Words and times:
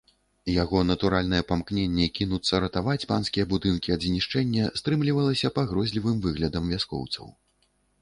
Яго 0.51 0.79
натуральнае 0.91 1.41
памкненне 1.51 2.07
кінуцца 2.17 2.61
ратаваць 2.65 3.05
панскія 3.13 3.45
будынкі 3.53 3.95
ад 3.99 4.09
знішчэння 4.09 4.75
стрымліваліся 4.85 5.55
пагрозлівым 5.61 6.17
выглядам 6.29 6.63
вяскоўцаў. 6.77 7.25